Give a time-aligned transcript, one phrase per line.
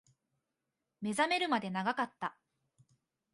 [1.01, 2.35] 目覚めるまで長かった